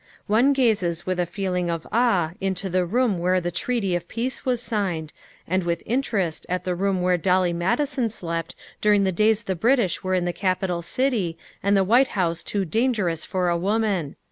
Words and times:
One 0.25 0.51
gazes 0.51 1.05
with 1.05 1.19
a 1.19 1.27
feeling 1.27 1.69
of 1.69 1.85
awe 1.91 2.31
into 2.41 2.71
the 2.71 2.87
room 2.87 3.19
where 3.19 3.39
the 3.39 3.51
treaty 3.51 3.95
of 3.95 4.07
peace 4.07 4.39
THE 4.39 4.55
SECRETARY 4.55 4.55
OF 4.55 4.59
STATE 4.59 4.75
89 4.77 4.83
was 4.87 4.89
signed, 4.89 5.13
and 5.47 5.63
with 5.63 5.83
interest 5.85 6.45
at 6.49 6.63
the 6.63 6.73
room 6.73 7.03
where 7.03 7.17
Dolly 7.17 7.53
Madison 7.53 8.09
slept 8.09 8.55
during 8.81 9.03
the 9.03 9.11
days 9.11 9.43
the 9.43 9.53
British 9.55 10.03
were 10.03 10.15
in 10.15 10.25
the 10.25 10.33
Capitol 10.33 10.81
City 10.81 11.37
and 11.61 11.77
the 11.77 11.83
White 11.83 12.07
House 12.17 12.41
too 12.41 12.65
dangerous 12.65 13.23
for 13.25 13.49
a 13.49 13.55
woman. 13.57 14.15